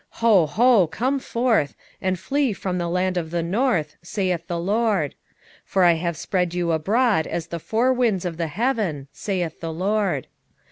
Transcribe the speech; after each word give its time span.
2:6 0.13 0.17
Ho, 0.21 0.45
ho, 0.47 0.87
come 0.87 1.19
forth, 1.19 1.75
and 2.01 2.17
flee 2.17 2.53
from 2.53 2.79
the 2.79 2.89
land 2.89 3.17
of 3.17 3.29
the 3.29 3.43
north, 3.43 3.97
saith 4.01 4.47
the 4.47 4.57
LORD: 4.57 5.13
for 5.63 5.83
I 5.83 5.93
have 5.93 6.17
spread 6.17 6.55
you 6.55 6.71
abroad 6.71 7.27
as 7.27 7.45
the 7.49 7.59
four 7.59 7.93
winds 7.93 8.25
of 8.25 8.37
the 8.37 8.47
heaven, 8.47 9.09
saith 9.11 9.59
the 9.59 9.71
LORD. 9.71 10.25